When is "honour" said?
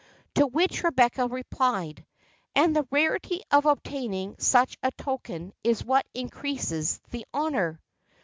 7.35-7.79